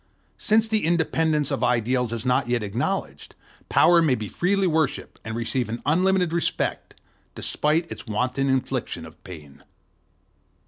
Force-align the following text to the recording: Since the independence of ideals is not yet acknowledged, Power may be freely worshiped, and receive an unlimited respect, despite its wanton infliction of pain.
Since 0.39 0.67
the 0.67 0.83
independence 0.83 1.51
of 1.51 1.63
ideals 1.63 2.11
is 2.11 2.25
not 2.25 2.49
yet 2.49 2.63
acknowledged, 2.63 3.35
Power 3.69 4.01
may 4.01 4.15
be 4.15 4.27
freely 4.27 4.65
worshiped, 4.65 5.19
and 5.23 5.35
receive 5.35 5.69
an 5.69 5.79
unlimited 5.85 6.33
respect, 6.33 6.95
despite 7.35 7.91
its 7.91 8.07
wanton 8.07 8.49
infliction 8.49 9.05
of 9.05 9.23
pain. 9.23 9.63